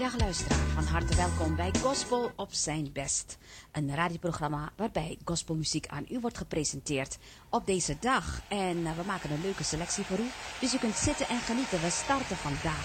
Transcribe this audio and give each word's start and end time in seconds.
Goeiedag 0.00 0.26
luisteraar, 0.26 0.66
van 0.66 0.84
harte 0.84 1.16
welkom 1.16 1.56
bij 1.56 1.72
Gospel 1.82 2.30
op 2.36 2.52
zijn 2.52 2.92
best. 2.92 3.38
Een 3.72 3.94
radioprogramma 3.94 4.72
waarbij 4.76 5.18
gospelmuziek 5.24 5.86
aan 5.86 6.06
u 6.10 6.20
wordt 6.20 6.38
gepresenteerd 6.38 7.18
op 7.48 7.66
deze 7.66 7.96
dag. 8.00 8.40
En 8.48 8.76
uh, 8.76 8.96
we 8.96 9.02
maken 9.06 9.30
een 9.30 9.40
leuke 9.40 9.64
selectie 9.64 10.04
voor 10.04 10.18
u, 10.18 10.28
dus 10.60 10.74
u 10.74 10.78
kunt 10.78 10.94
zitten 10.94 11.28
en 11.28 11.40
genieten. 11.40 11.80
We 11.80 11.90
starten 11.90 12.36
vandaag 12.36 12.84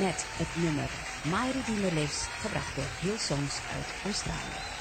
met 0.00 0.24
het 0.26 0.62
nummer 0.62 0.90
My 1.24 1.50
Redeemer 1.50 1.94
Lives, 1.94 2.26
gebracht 2.26 2.76
door 2.76 2.90
Hillsongs 3.00 3.58
uit 3.74 3.86
Australië. 4.04 4.77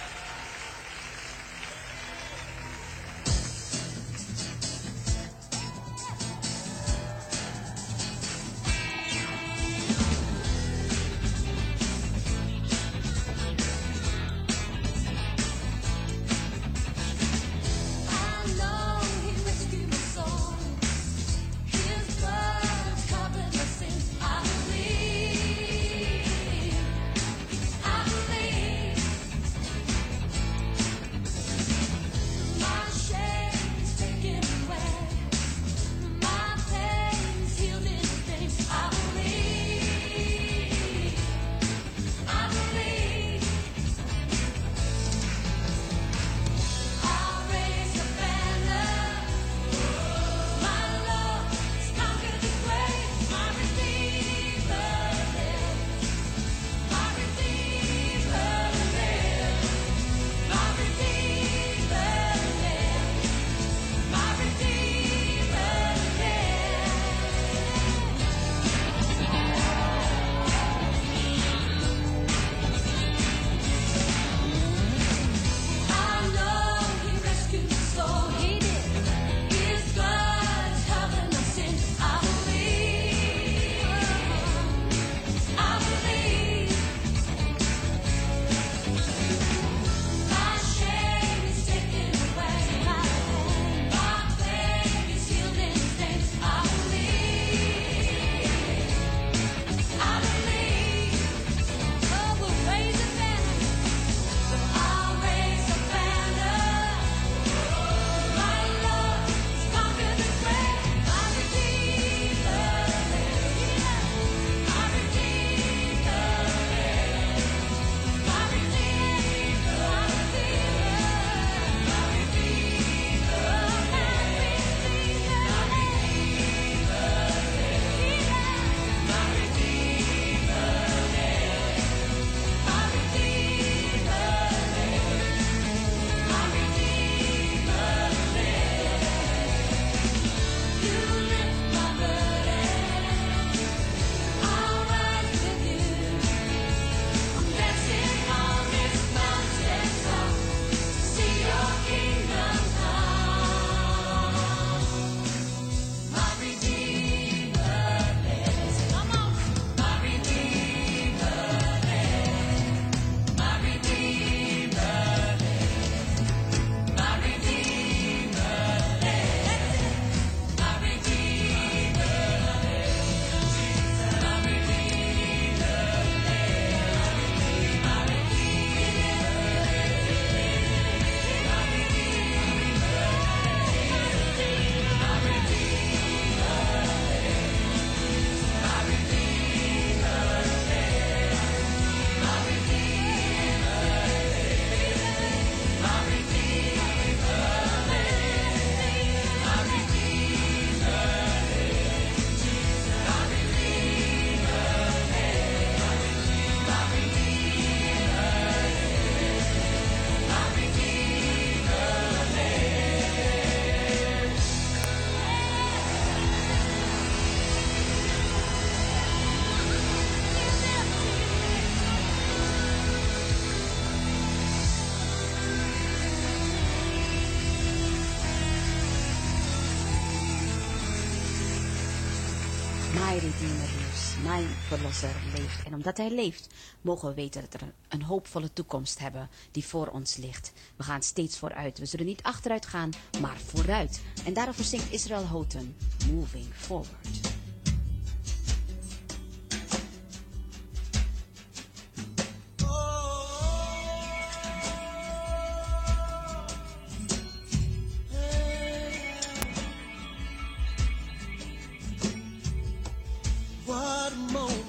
Leeft. 235.34 235.64
En 235.66 235.74
omdat 235.74 235.98
hij 235.98 236.10
leeft, 236.10 236.48
mogen 236.82 237.08
we 237.08 237.14
weten 237.14 237.42
dat 237.42 237.62
er 237.62 237.74
een, 237.88 238.02
hoopvolle 238.02 238.54
toekomst 238.54 239.00
hebben 239.00 239.30
die 239.52 239.66
voor 239.66 239.88
ons 239.88 240.16
ligt. 240.16 240.52
We 240.76 240.84
gaan 240.84 241.02
steeds 241.02 241.38
vooruit. 241.38 241.80
We 241.80 241.86
zullen 241.86 242.06
niet 242.06 242.24
achteruit 242.24 242.66
gaan, 242.66 242.90
maar 243.22 243.38
vooruit. 243.38 244.02
En 244.26 244.34
daarover 244.34 244.64
zingt 244.64 244.92
Israel 244.92 245.26
Houghton, 245.26 245.76
Moving 246.12 246.54
Forward. 246.54 247.36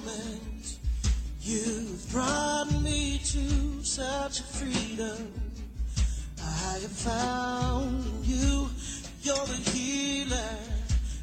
moment 0.09 0.77
you've 1.41 2.11
brought 2.11 2.71
me 2.81 3.19
to 3.23 3.83
such 3.83 4.41
freedom. 4.41 5.33
I 6.41 6.79
have 6.81 6.91
found 6.91 8.05
in 8.05 8.23
you, 8.23 8.69
you're 9.21 9.45
the 9.45 9.61
healer 9.71 10.55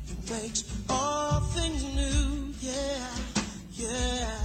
who 0.06 0.34
makes 0.34 0.64
all 0.88 1.40
things 1.56 1.82
new. 1.84 2.54
Yeah, 2.60 3.08
yeah, 3.72 4.38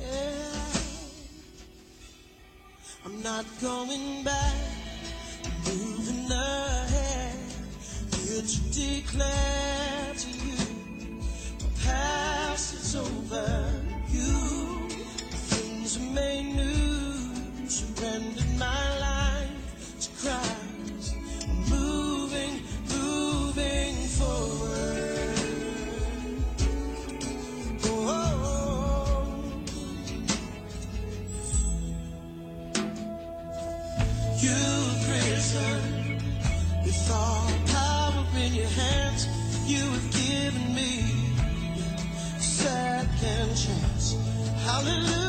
yeah. 0.00 0.52
I'm 3.04 3.22
not 3.22 3.46
going 3.60 4.24
back, 4.24 4.56
I'm 5.44 5.52
moving 5.64 6.30
ahead. 6.30 7.38
You 8.26 8.42
to 8.42 8.60
declare. 8.72 9.77
over. 12.96 13.72
You, 14.08 14.88
things 14.88 15.98
made 15.98 16.54
new, 16.54 17.68
surrendered 17.68 18.58
my 18.58 18.97
Hallelujah. 44.68 45.27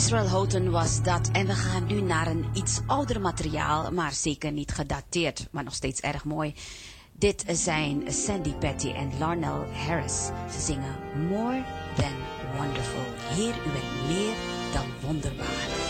Israel 0.00 0.28
Houghton 0.28 0.70
was 0.70 1.02
dat. 1.02 1.28
En 1.32 1.46
we 1.46 1.52
gaan 1.52 1.86
nu 1.86 2.00
naar 2.00 2.26
een 2.26 2.44
iets 2.52 2.80
ouder 2.86 3.20
materiaal, 3.20 3.92
maar 3.92 4.12
zeker 4.12 4.52
niet 4.52 4.72
gedateerd, 4.72 5.48
maar 5.50 5.64
nog 5.64 5.74
steeds 5.74 6.00
erg 6.00 6.24
mooi. 6.24 6.54
Dit 7.12 7.44
zijn 7.48 8.12
Sandy 8.12 8.52
Patty 8.52 8.88
en 8.88 9.10
Larnell 9.18 9.66
Harris. 9.86 10.30
Ze 10.52 10.60
zingen 10.60 10.96
More 11.28 11.62
Than 11.96 12.14
Wonderful. 12.56 13.04
Heer, 13.18 13.54
u 13.66 13.70
bent 13.70 14.08
meer 14.08 14.34
dan 14.72 14.86
wonderbaar. 15.06 15.89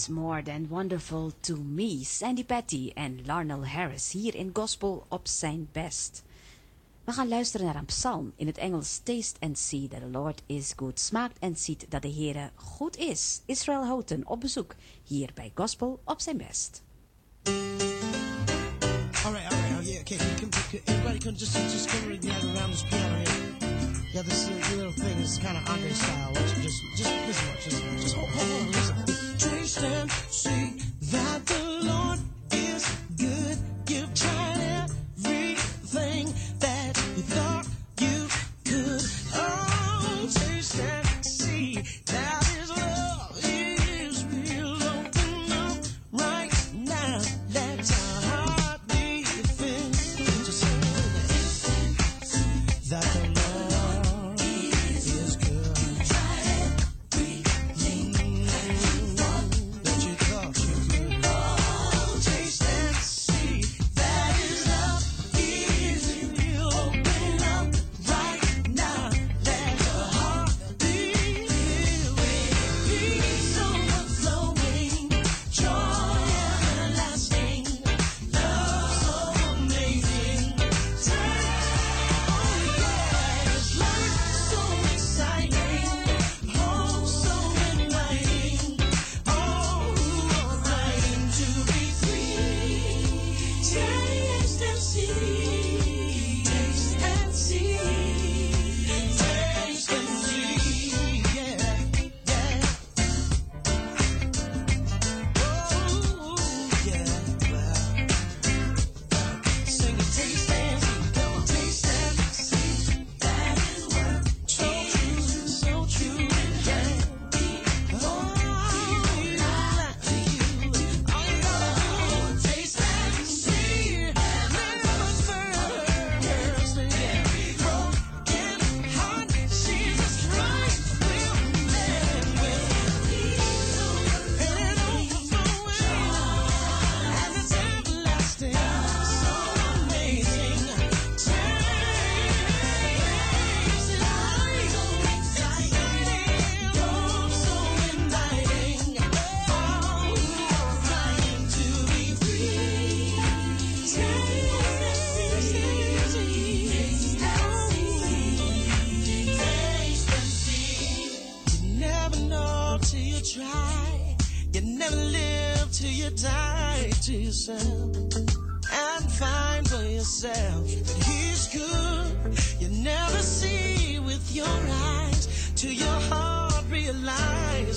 is 0.00 0.08
More 0.08 0.42
Than 0.42 0.68
Wonderful 0.68 1.32
To 1.42 1.56
Me, 1.56 2.04
Sandy 2.04 2.44
Patty 2.44 2.92
en 2.94 3.20
Larnell 3.26 3.64
Harris 3.64 4.12
hier 4.12 4.34
in 4.34 4.50
Gospel 4.52 5.06
op 5.08 5.28
zijn 5.28 5.68
best. 5.72 6.22
We 7.04 7.12
gaan 7.12 7.28
luisteren 7.28 7.66
naar 7.66 7.74
een 7.74 7.84
psalm 7.84 8.32
in 8.36 8.46
het 8.46 8.58
Engels 8.58 9.00
Taste 9.02 9.40
and 9.40 9.58
See 9.58 9.88
that 9.88 10.00
the 10.00 10.06
Lord 10.06 10.42
is 10.46 10.72
good. 10.76 11.00
Smaakt 11.00 11.38
en 11.38 11.56
ziet 11.56 11.86
dat 11.88 12.02
de 12.02 12.12
Heere 12.12 12.50
goed 12.54 12.96
is. 12.96 13.40
Israel 13.46 13.84
Houghton 13.84 14.26
op 14.26 14.40
bezoek 14.40 14.74
hier 15.04 15.30
bij 15.34 15.52
Gospel 15.54 16.00
op 16.04 16.20
zijn 16.20 16.36
best. 16.36 16.82
All 17.44 17.52
right, 19.32 19.52
oh, 19.52 19.82
yeah, 19.82 20.00
okay. 20.00 20.16
You 20.16 20.34
can, 20.34 20.48
you 20.48 20.50
can, 20.70 20.80
everybody 20.84 21.18
can 21.18 21.34
just, 21.34 21.52
just 21.52 21.90
go 21.90 22.08
around 22.08 22.70
this 22.70 22.82
piano 22.82 23.16
here. 23.16 23.50
Yeah, 24.14 24.22
this 24.22 24.48
little 24.76 24.92
thing 24.92 25.18
is 25.18 25.38
kind 25.38 25.56
of 25.56 25.68
Andre 25.68 25.92
style. 25.92 26.32
Just, 26.34 26.54
just, 26.62 26.82
just 26.96 27.26
listen, 27.26 27.48
just, 27.64 28.02
just 28.02 28.16
hold, 28.16 28.28
hold 28.28 28.66
listen. 28.66 29.09
taste 29.74 30.32
see 30.32 30.72
that 31.12 31.46
the 31.46 31.62
Lord 31.82 32.18
is 32.52 32.84
good. 33.16 33.58
You've. 33.88 34.69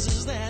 is 0.08 0.26
that 0.26 0.43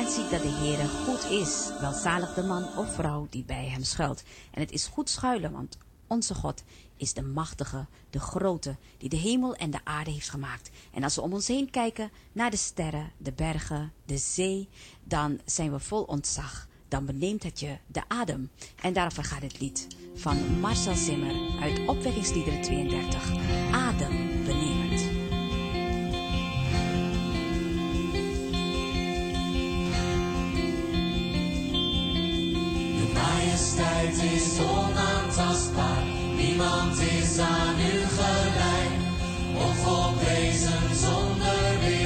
en 0.00 0.10
zie 0.10 0.28
dat 0.28 0.42
de 0.42 0.48
Heer 0.48 0.88
goed 0.88 1.30
is. 1.30 1.70
Welzalig 1.80 2.34
de 2.34 2.42
man 2.42 2.76
of 2.76 2.94
vrouw 2.94 3.26
die 3.30 3.44
bij 3.44 3.66
hem 3.66 3.84
schuilt. 3.84 4.22
En 4.50 4.60
het 4.60 4.72
is 4.72 4.86
goed 4.86 5.10
schuilen, 5.10 5.52
want 5.52 5.78
onze 6.06 6.34
God 6.34 6.62
is 6.96 7.12
de 7.12 7.22
machtige, 7.22 7.86
de 8.10 8.20
grote, 8.20 8.76
die 8.98 9.08
de 9.08 9.16
hemel 9.16 9.54
en 9.54 9.70
de 9.70 9.80
aarde 9.84 10.10
heeft 10.10 10.28
gemaakt. 10.28 10.70
En 10.92 11.02
als 11.02 11.14
we 11.14 11.20
om 11.20 11.32
ons 11.32 11.46
heen 11.46 11.70
kijken 11.70 12.10
naar 12.32 12.50
de 12.50 12.56
sterren, 12.56 13.12
de 13.16 13.32
bergen, 13.32 13.92
de 14.04 14.18
zee, 14.18 14.68
dan 15.04 15.40
zijn 15.44 15.72
we 15.72 15.78
vol 15.78 16.02
ontzag. 16.02 16.68
Dan 16.88 17.06
beneemt 17.06 17.42
het 17.42 17.60
je 17.60 17.76
de 17.86 18.02
adem. 18.08 18.50
En 18.82 18.92
daarvoor 18.92 19.24
gaat 19.24 19.42
het 19.42 19.60
lied 19.60 19.86
van 20.14 20.60
Marcel 20.60 20.94
Zimmer 20.94 21.34
uit 21.60 21.88
Opwekkingsliederen 21.88 22.62
32. 22.62 23.30
Adem 23.72 24.44
benemend. 24.44 24.59
Majesteit 33.50 34.22
is 34.22 34.58
onaantastbaar, 34.60 36.04
niemand 36.36 37.00
is 37.00 37.38
aan 37.38 37.74
u 37.78 38.06
gelijk. 38.16 38.92
Onvolprezen 39.68 40.94
zonder 40.94 41.78
weergaan, 41.80 41.99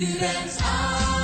U 0.00 0.06
bent 0.20 1.17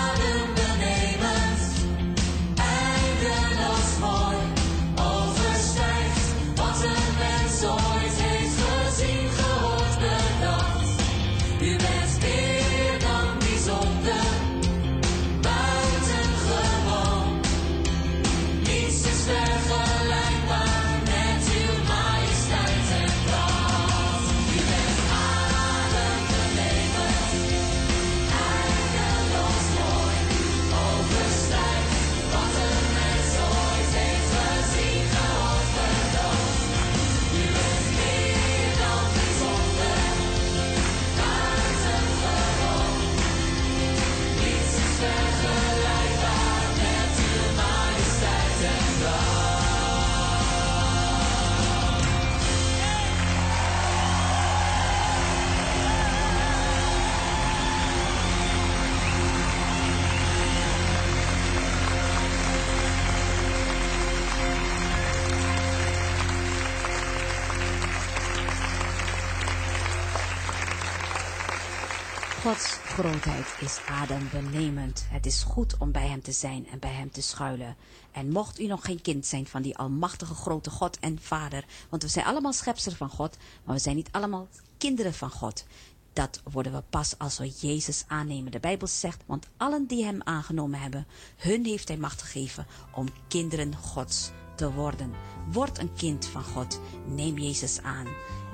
grootheid 73.05 73.57
is 73.61 73.81
adembenemend. 73.87 75.07
Het 75.09 75.27
is 75.27 75.43
goed 75.43 75.77
om 75.79 75.93
bij 75.93 76.09
hem 76.09 76.23
te 76.23 76.33
zijn 76.33 76.67
en 76.69 76.79
bij 76.79 76.93
hem 76.93 77.11
te 77.11 77.23
schuilen. 77.23 77.77
En 78.13 78.31
mocht 78.31 78.61
u 78.61 78.67
nog 78.67 78.85
geen 78.85 79.03
kind 79.03 79.27
zijn 79.27 79.47
van 79.47 79.63
die 79.63 79.77
almachtige 79.77 80.35
grote 80.35 80.71
God 80.71 80.99
en 80.99 81.19
Vader, 81.21 81.65
want 81.89 82.03
we 82.03 82.09
zijn 82.09 82.25
allemaal 82.25 82.53
schepselen 82.53 82.97
van 82.97 83.09
God, 83.09 83.37
maar 83.65 83.75
we 83.75 83.81
zijn 83.81 83.97
niet 83.97 84.09
allemaal 84.11 84.49
kinderen 84.79 85.15
van 85.15 85.31
God. 85.31 85.65
Dat 86.13 86.41
worden 86.53 86.73
we 86.73 86.83
pas 86.91 87.19
als 87.19 87.39
we 87.39 87.49
Jezus 87.49 88.05
aannemen. 88.07 88.53
De 88.53 88.61
Bijbel 88.61 88.87
zegt, 88.87 89.23
want 89.27 89.49
allen 89.57 89.87
die 89.87 90.05
hem 90.05 90.21
aangenomen 90.23 90.81
hebben, 90.81 91.07
hun 91.37 91.65
heeft 91.65 91.89
hij 91.89 91.97
macht 91.97 92.23
gegeven 92.23 92.67
om 92.95 93.09
kinderen 93.29 93.77
Gods 93.77 94.31
te 94.55 94.73
worden. 94.73 95.13
Word 95.53 95.79
een 95.79 95.95
kind 95.95 96.27
van 96.27 96.45
God. 96.45 96.81
Neem 97.07 97.39
Jezus 97.39 97.81
aan. 97.81 98.07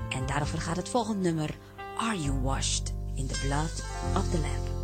En 0.09 0.25
daarover 0.25 0.61
gaat 0.61 0.77
het 0.77 0.89
volgende 0.89 1.21
nummer. 1.21 1.57
Are 1.97 2.21
you 2.21 2.39
washed? 2.39 2.99
in 3.21 3.27
the 3.27 3.37
blood 3.45 3.69
of 4.15 4.31
the 4.31 4.39
Lamb. 4.39 4.80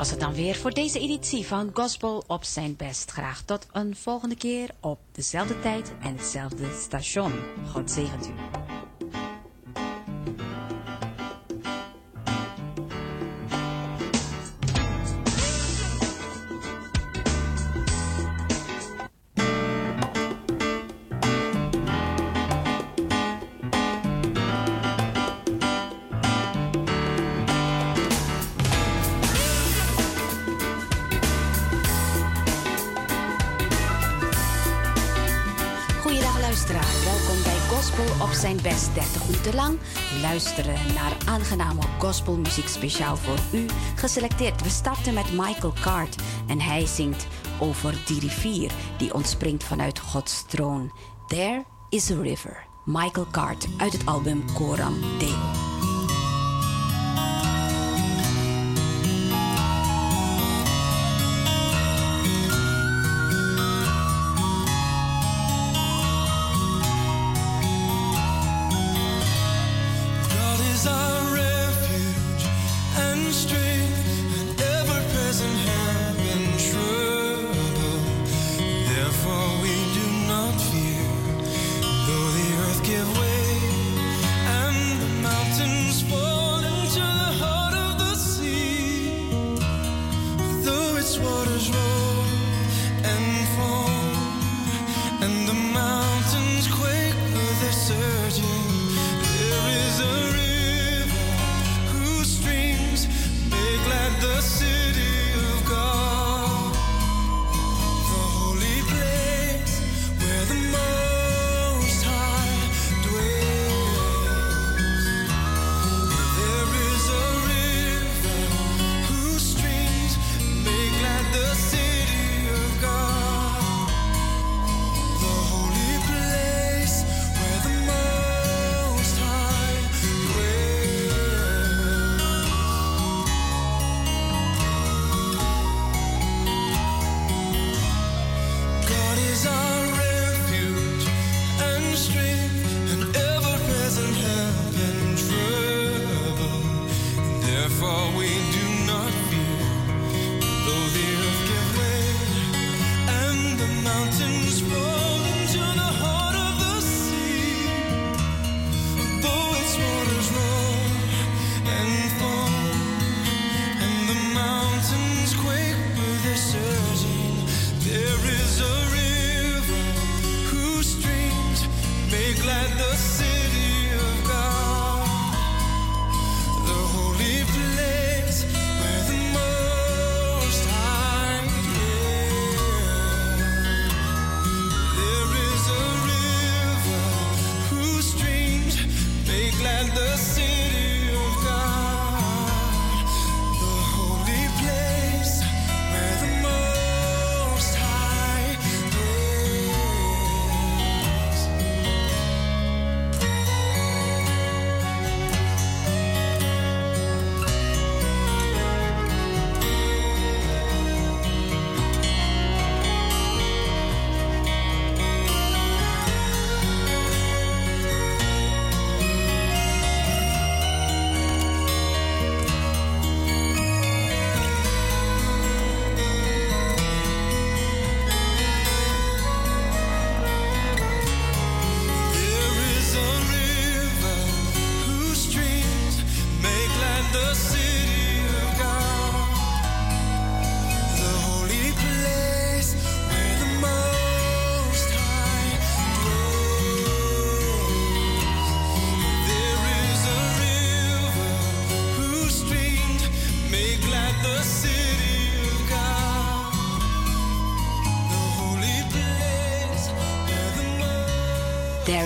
was 0.00 0.10
het 0.10 0.20
dan 0.20 0.34
weer 0.34 0.54
voor 0.54 0.70
deze 0.70 0.98
editie 0.98 1.46
van 1.46 1.70
Gospel 1.74 2.24
op 2.26 2.44
zijn 2.44 2.76
best. 2.76 3.10
Graag 3.10 3.42
tot 3.42 3.66
een 3.72 3.96
volgende 3.96 4.36
keer 4.36 4.70
op 4.80 4.98
dezelfde 5.12 5.60
tijd 5.60 5.92
en 6.02 6.16
hetzelfde 6.16 6.64
station. 6.80 7.32
God 7.72 7.90
zegent 7.90 8.26
u. 8.26 8.59
luisteren 40.40 40.94
naar 40.94 41.16
aangename 41.26 41.80
gospelmuziek 41.98 42.68
speciaal 42.68 43.16
voor 43.16 43.38
u. 43.60 43.66
Geselecteerd, 43.96 44.62
we 44.62 44.68
starten 44.68 45.14
met 45.14 45.32
Michael 45.32 45.72
Cart 45.80 46.22
en 46.46 46.60
hij 46.60 46.86
zingt 46.86 47.26
over 47.58 47.94
die 48.06 48.20
rivier 48.20 48.70
die 48.98 49.14
ontspringt 49.14 49.64
vanuit 49.64 49.98
Gods 49.98 50.44
troon. 50.46 50.92
There 51.26 51.64
is 51.88 52.10
a 52.10 52.20
river. 52.20 52.66
Michael 52.84 53.26
Cart 53.30 53.66
uit 53.76 53.92
het 53.92 54.06
album 54.06 54.52
Koram 54.54 55.00
Deo. 55.18 55.59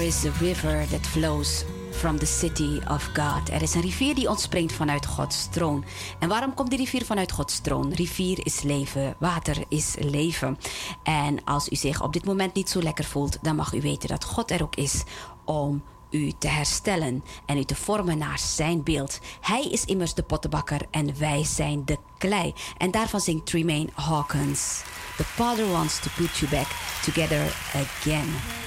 Is 0.04 0.24
a 0.24 0.30
river 0.40 0.86
that 0.90 1.06
flows 1.06 1.64
from 1.90 2.18
the 2.18 2.26
city 2.26 2.80
of 2.88 3.10
God. 3.14 3.50
Er 3.50 3.62
is 3.62 3.74
een 3.74 3.80
rivier 3.80 4.14
die 4.14 4.28
ontspringt 4.28 4.72
vanuit 4.72 5.06
Gods 5.06 5.48
troon. 5.50 5.84
En 6.18 6.28
waarom 6.28 6.54
komt 6.54 6.70
die 6.70 6.78
rivier 6.78 7.04
vanuit 7.04 7.32
Gods 7.32 7.60
troon? 7.60 7.92
Rivier 7.92 8.46
is 8.46 8.62
leven, 8.62 9.14
water 9.18 9.64
is 9.68 9.94
leven. 9.98 10.58
En 11.02 11.44
als 11.44 11.68
u 11.68 11.76
zich 11.76 12.02
op 12.02 12.12
dit 12.12 12.24
moment 12.24 12.54
niet 12.54 12.70
zo 12.70 12.82
lekker 12.82 13.04
voelt, 13.04 13.38
dan 13.42 13.56
mag 13.56 13.74
u 13.74 13.80
weten 13.80 14.08
dat 14.08 14.24
God 14.24 14.50
er 14.50 14.62
ook 14.62 14.76
is 14.76 15.02
om 15.44 15.82
u 16.10 16.32
te 16.38 16.48
herstellen 16.48 17.24
en 17.46 17.56
u 17.58 17.64
te 17.64 17.76
vormen 17.76 18.18
naar 18.18 18.38
zijn 18.38 18.82
beeld. 18.82 19.20
Hij 19.40 19.64
is 19.64 19.84
immers 19.84 20.14
de 20.14 20.22
pottenbakker 20.22 20.80
en 20.90 21.18
wij 21.18 21.44
zijn 21.44 21.84
de 21.84 21.98
klei. 22.18 22.52
En 22.76 22.90
daarvan 22.90 23.20
zingt 23.20 23.46
Tremaine 23.46 23.88
Hawkins. 23.94 24.82
The 25.16 25.24
Father 25.24 25.70
wants 25.70 26.00
to 26.00 26.10
put 26.16 26.38
you 26.38 26.50
back 26.50 26.68
together 27.02 27.42
again. 27.74 28.62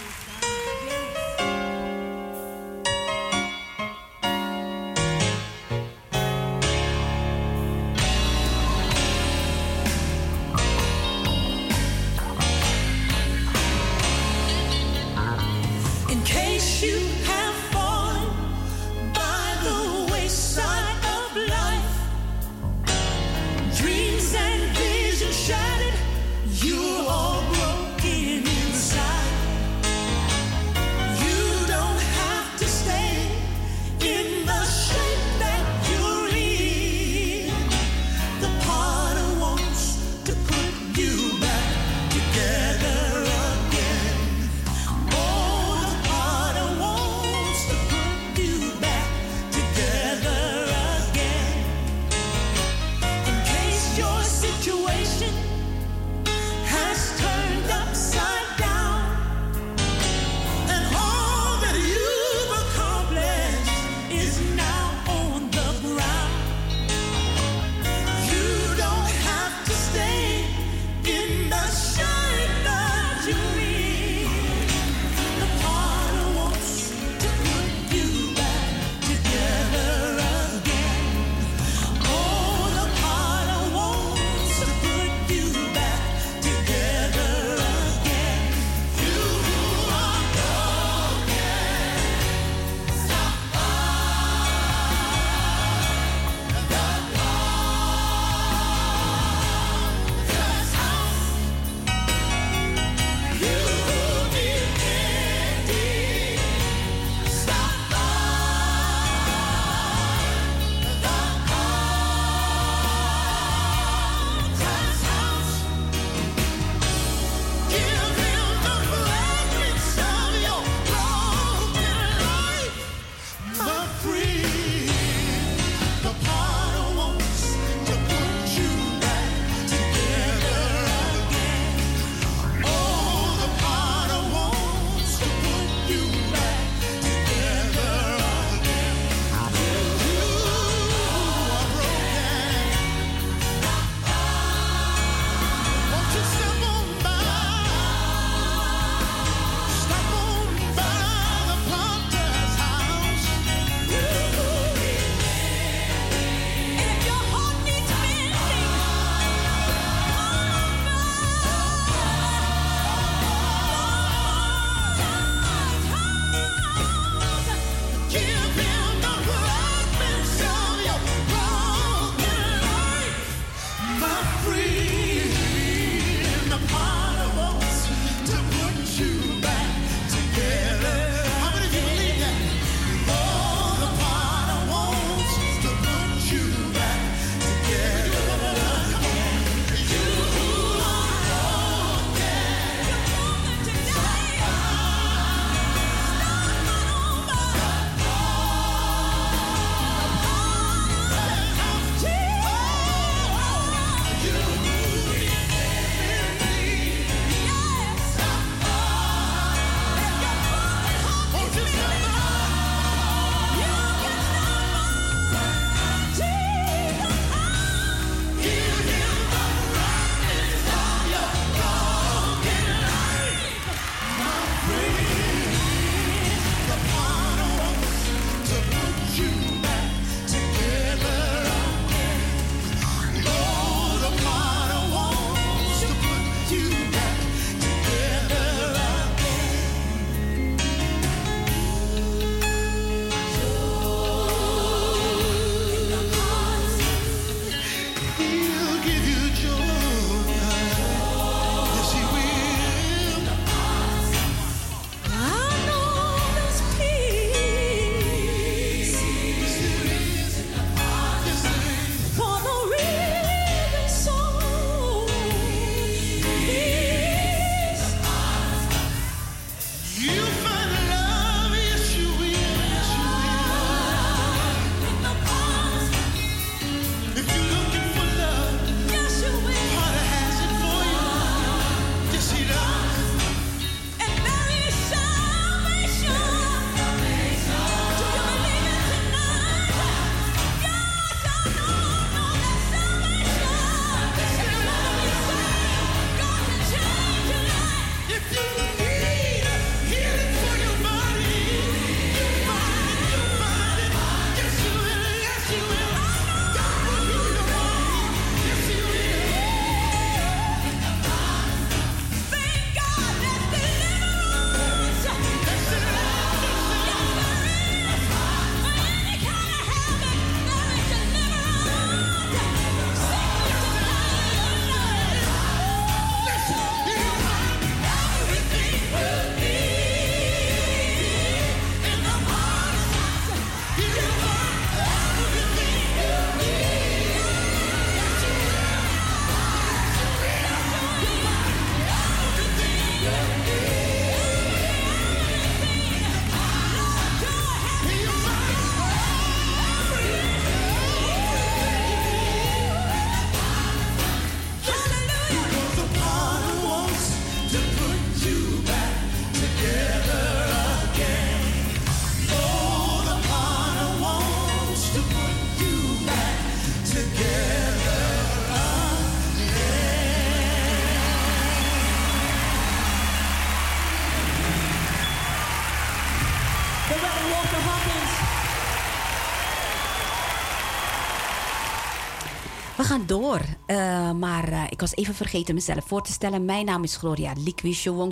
door. 383.05 383.41
Eh, 383.65 384.11
maar 384.11 384.47
eh, 384.47 384.63
ik 384.69 384.79
was 384.79 384.95
even 384.95 385.15
vergeten 385.15 385.53
mezelf 385.53 385.87
voor 385.87 386.01
te 386.01 386.11
stellen. 386.11 386.45
Mijn 386.45 386.65
naam 386.65 386.83
is 386.83 386.95
Gloria 386.95 387.33
Likwisho 387.37 388.09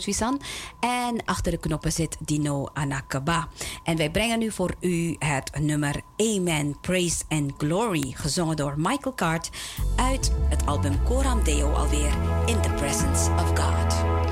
En 0.80 1.26
achter 1.26 1.52
de 1.52 1.58
knoppen 1.58 1.92
zit 1.92 2.18
Dino 2.20 2.68
Anakaba. 2.74 3.48
En 3.84 3.98
wij 3.98 4.12
brengen 4.12 4.40
nu 4.40 4.52
voor 4.52 4.74
u 4.80 5.16
het 5.20 5.60
nummer 5.60 6.02
Amen, 6.18 6.80
Praise 6.82 7.24
and 7.30 7.54
Glory. 7.58 8.14
Gezongen 8.16 8.56
door 8.56 8.74
Michael 8.78 9.16
Cart 9.16 9.50
uit 9.96 10.32
het 10.50 10.66
album 10.66 11.04
Coram 11.04 11.44
Deo 11.44 11.72
alweer. 11.72 12.14
In 12.46 12.62
the 12.62 12.70
Presence 12.70 13.32
of 13.32 13.48
God. 13.48 14.25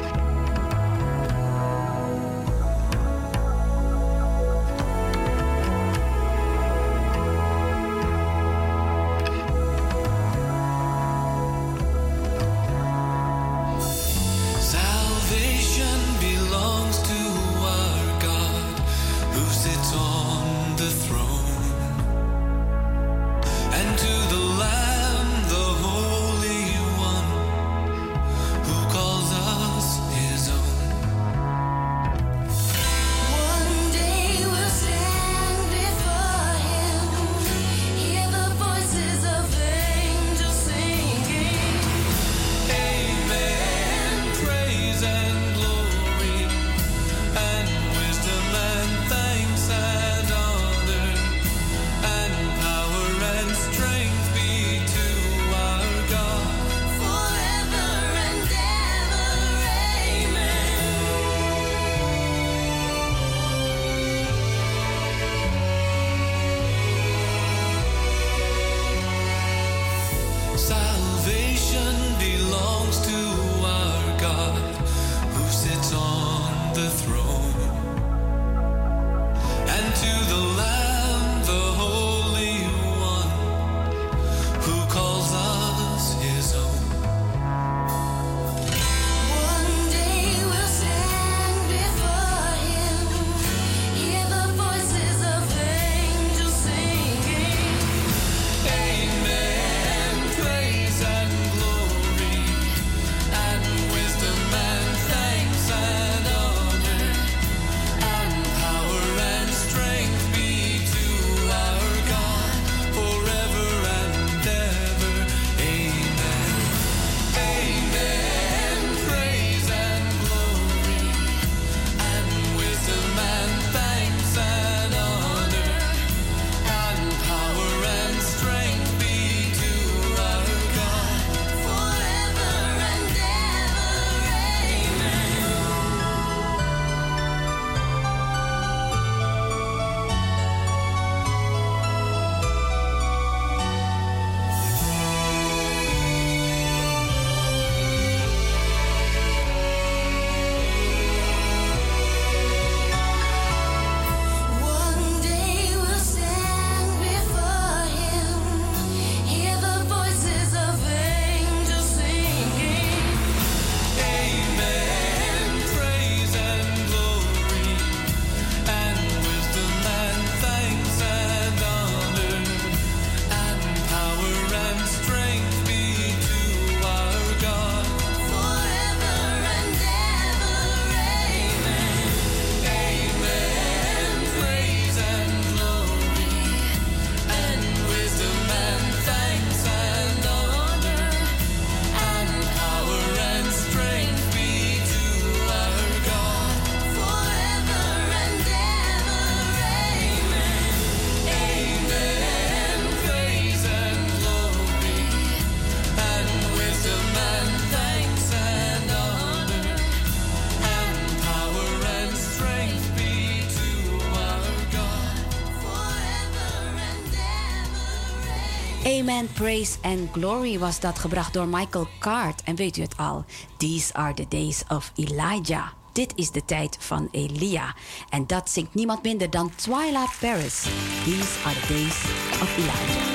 Praise 219.43 219.77
and 219.81 220.09
Glory 220.11 220.59
was 220.59 220.79
dat 220.79 220.99
gebracht 220.99 221.33
door 221.33 221.47
Michael 221.47 221.87
Card. 221.99 222.43
En 222.43 222.55
weet 222.55 222.77
u 222.77 222.81
het 222.81 222.97
al? 222.97 223.25
These 223.57 223.93
are 223.93 224.13
the 224.13 224.25
days 224.27 224.63
of 224.67 224.91
Elijah. 224.95 225.67
Dit 225.93 226.13
is 226.15 226.31
de 226.31 226.45
tijd 226.45 226.77
van 226.79 227.07
Elia. 227.11 227.75
En 228.09 228.27
dat 228.27 228.49
zingt 228.49 228.73
niemand 228.73 229.03
minder 229.03 229.29
dan 229.29 229.51
Twilight 229.55 230.19
Paris. 230.19 230.61
These 231.03 231.39
are 231.45 231.59
the 231.59 231.73
days 231.73 232.03
of 232.41 232.57
Elijah. 232.57 233.12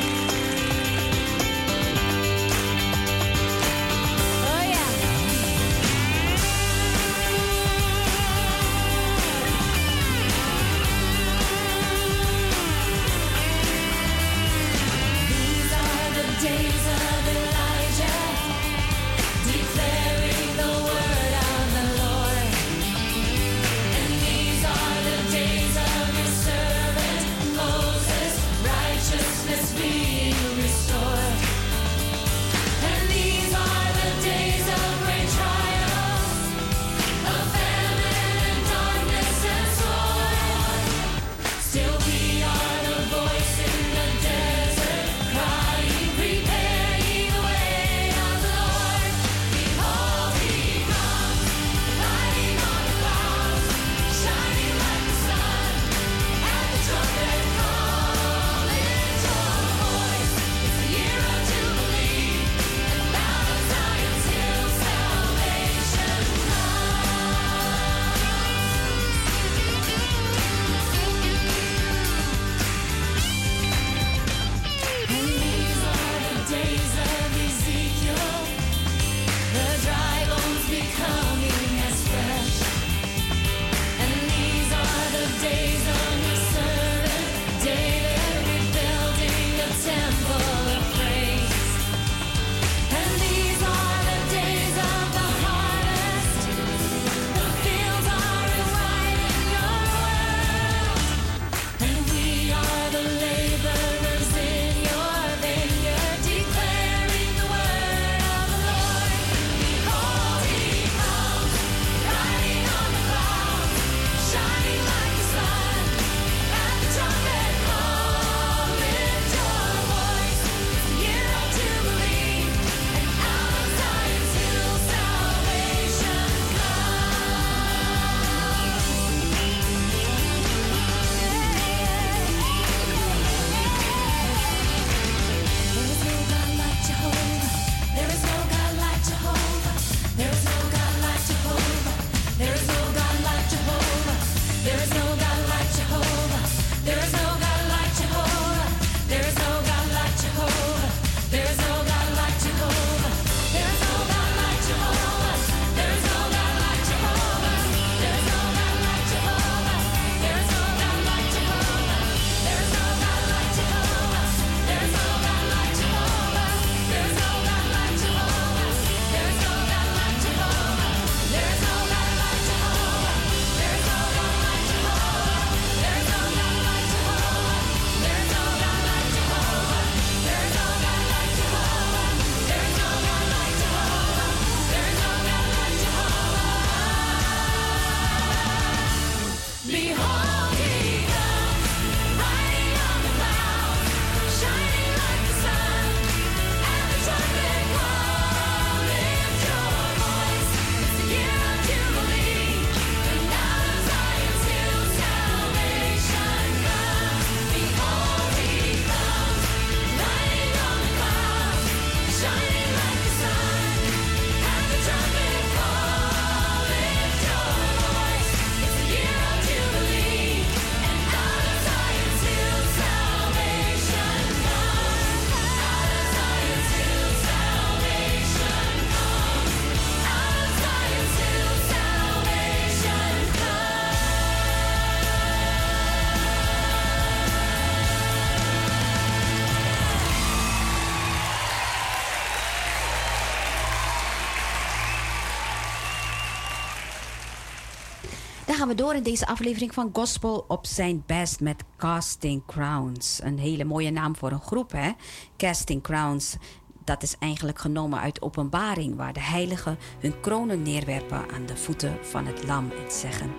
gaan 248.58 248.68
we 248.68 248.74
door 248.74 248.94
in 248.94 249.02
deze 249.02 249.26
aflevering 249.26 249.74
van 249.74 249.90
Gospel 249.92 250.44
op 250.48 250.66
zijn 250.66 251.02
best 251.06 251.40
met 251.40 251.64
Casting 251.76 252.42
Crowns. 252.46 253.20
Een 253.22 253.38
hele 253.38 253.64
mooie 253.64 253.90
naam 253.90 254.16
voor 254.16 254.30
een 254.30 254.40
groep, 254.40 254.72
hè? 254.72 254.90
Casting 255.36 255.82
Crowns. 255.82 256.36
Dat 256.84 257.02
is 257.02 257.16
eigenlijk 257.18 257.58
genomen 257.58 258.00
uit 258.00 258.22
openbaring, 258.22 258.96
waar 258.96 259.12
de 259.12 259.20
heiligen 259.20 259.78
hun 259.98 260.20
kronen 260.20 260.62
neerwerpen 260.62 261.30
aan 261.30 261.46
de 261.46 261.56
voeten 261.56 261.98
van 262.02 262.26
het 262.26 262.44
lam 262.44 262.70
en 262.70 262.92
zeggen: 262.92 263.30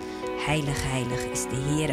Heilig, 0.46 0.82
heilig 0.82 1.24
is 1.24 1.42
de 1.42 1.56
Heer. 1.56 1.90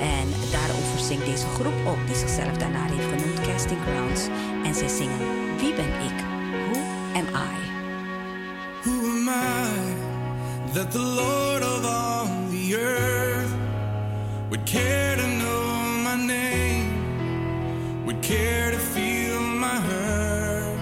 En 0.00 0.28
daarover 0.50 0.98
zingt 0.98 1.26
deze 1.26 1.46
groep 1.46 1.86
ook, 1.86 2.06
die 2.06 2.16
zichzelf 2.16 2.56
daarna 2.56 2.84
heeft 2.84 3.20
genoemd 3.20 3.40
Casting 3.40 3.80
Crowns. 3.84 4.26
En 4.64 4.74
zij 4.74 4.88
zingen: 4.88 5.18
Wie 5.56 5.74
ben 5.74 6.02
ik? 6.02 6.24
Who 6.70 6.80
am 7.14 7.26
I? 7.26 7.56
Who 8.82 9.08
am 9.08 9.28
I 9.28 10.72
that 10.72 10.90
the 10.90 10.98
Lord 10.98 11.51
earth 12.74 13.54
would 14.50 14.64
care 14.66 15.16
to 15.16 15.26
know 15.26 15.64
my 16.04 16.16
name, 16.16 18.04
would 18.06 18.22
care 18.22 18.70
to 18.70 18.78
feel 18.78 19.40
my 19.40 19.80
hurt. 19.88 20.78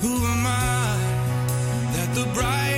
Who 0.00 0.14
am 0.32 0.46
I 0.46 0.96
that 1.94 2.14
the 2.14 2.24
bright 2.34 2.69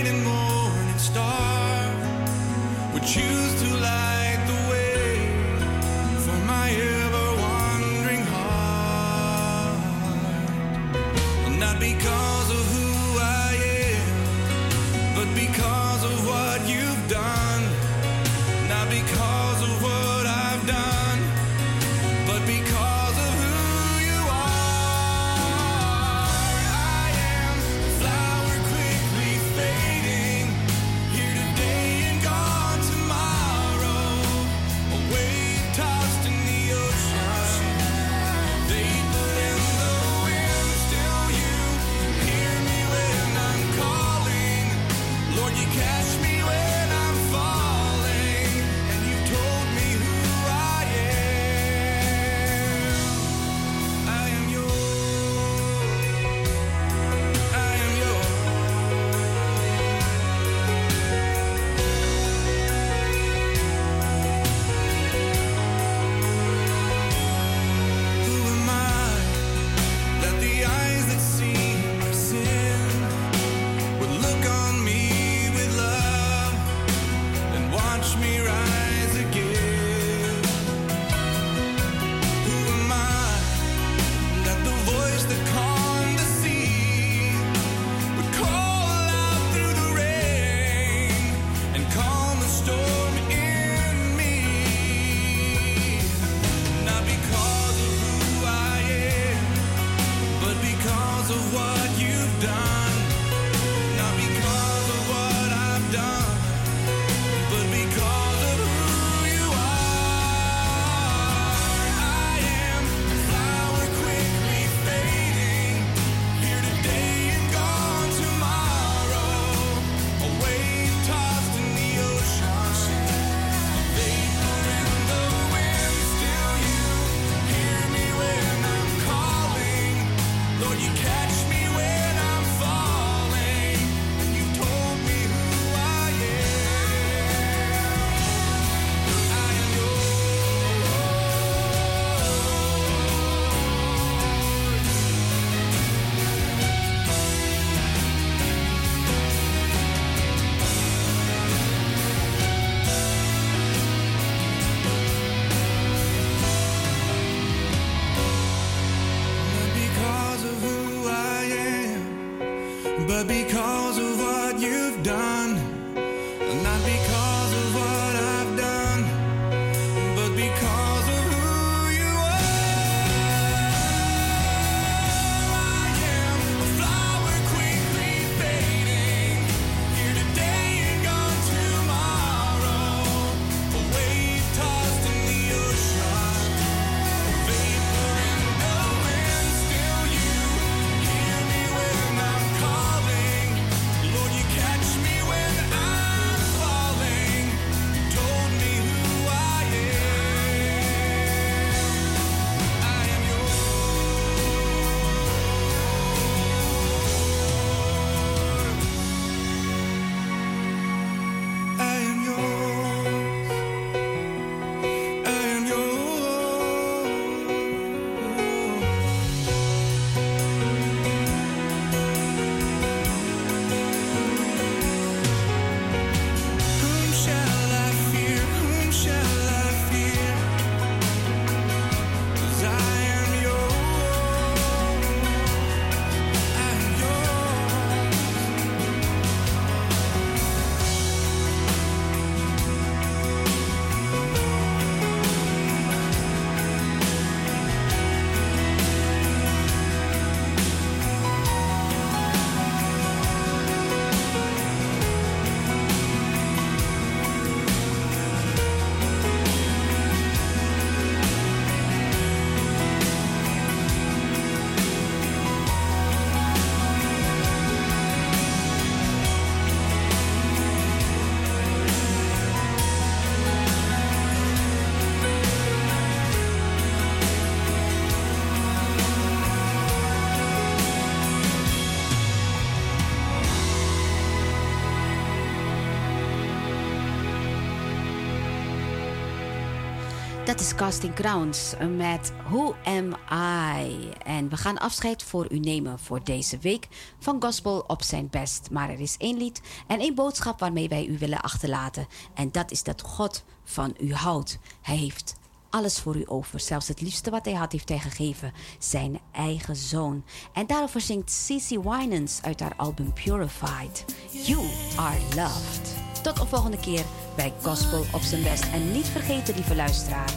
Dat 290.53 290.61
is 290.61 290.75
Casting 290.75 291.15
Crowns 291.15 291.75
met 291.97 292.33
Who 292.45 292.75
Am 292.85 293.17
I? 293.33 294.11
En 294.25 294.49
we 294.49 294.57
gaan 294.57 294.79
afscheid 294.79 295.23
voor 295.23 295.53
u 295.53 295.59
nemen 295.59 295.99
voor 295.99 296.25
deze 296.25 296.59
week 296.59 296.89
van 297.19 297.43
Gospel 297.43 297.85
op 297.87 298.03
zijn 298.03 298.29
best. 298.31 298.71
Maar 298.71 298.91
er 298.91 299.01
is 299.01 299.17
één 299.19 299.37
lied 299.37 299.61
en 299.87 300.01
één 300.01 300.15
boodschap 300.15 300.61
waarmee 300.61 300.89
wij 300.89 301.07
u 301.07 301.19
willen 301.19 301.41
achterlaten. 301.41 302.07
En 302.35 302.51
dat 302.51 302.71
is 302.71 302.83
dat 302.83 303.01
God 303.01 303.45
van 303.65 303.95
u 304.01 304.15
houdt. 304.15 304.59
Hij 304.83 304.97
heeft 304.97 305.35
alles 305.71 306.01
voor 306.01 306.17
u 306.17 306.25
over. 306.27 306.61
Zelfs 306.61 306.89
het 306.89 307.01
liefste 307.01 307.31
wat 307.31 307.45
hij 307.45 307.55
had, 307.55 307.73
heeft 307.73 307.89
hij 307.89 307.99
gegeven. 307.99 308.53
Zijn 308.79 309.21
eigen 309.31 309.77
zoon. 309.77 310.25
En 310.53 310.67
daarover 310.67 311.01
zingt 311.01 311.31
Cece 311.31 311.81
Winans 311.81 312.43
uit 312.43 312.61
haar 312.61 312.75
album 312.77 313.13
Purified. 313.13 314.05
You 314.47 314.67
are 314.97 315.19
loved. 315.35 316.02
Tot 316.23 316.37
de 316.37 316.47
volgende 316.47 316.79
keer 316.79 317.05
bij 317.35 317.53
Gospel 317.63 318.05
op 318.13 318.21
zijn 318.21 318.43
best. 318.43 318.65
En 318.73 318.93
niet 318.93 319.07
vergeten, 319.07 319.55
lieve 319.55 319.75
luisteraar. 319.75 320.31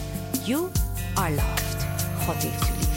You 0.44 0.68
are 1.14 1.34
loved. 1.34 1.86
God 2.24 2.42
heeft 2.42 2.68
u 2.68 2.72
lief. 2.78 2.95